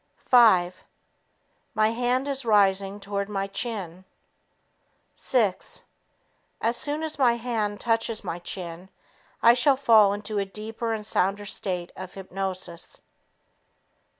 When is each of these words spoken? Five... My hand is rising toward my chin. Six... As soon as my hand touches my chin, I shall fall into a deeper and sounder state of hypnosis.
Five... 0.25 0.83
My 1.75 1.89
hand 1.89 2.27
is 2.27 2.43
rising 2.43 2.99
toward 2.99 3.29
my 3.29 3.45
chin. 3.45 4.03
Six... 5.13 5.83
As 6.59 6.75
soon 6.75 7.03
as 7.03 7.19
my 7.19 7.33
hand 7.33 7.79
touches 7.79 8.23
my 8.23 8.39
chin, 8.39 8.89
I 9.43 9.53
shall 9.53 9.77
fall 9.77 10.11
into 10.13 10.39
a 10.39 10.43
deeper 10.45 10.91
and 10.91 11.05
sounder 11.05 11.45
state 11.45 11.91
of 11.95 12.13
hypnosis. 12.15 13.01